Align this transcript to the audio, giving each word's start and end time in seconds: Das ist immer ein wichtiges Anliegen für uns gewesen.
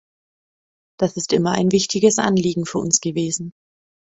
Das 0.97 1.15
ist 1.15 1.31
immer 1.31 1.51
ein 1.51 1.71
wichtiges 1.71 2.17
Anliegen 2.17 2.65
für 2.65 2.79
uns 2.79 3.01
gewesen. 3.01 3.51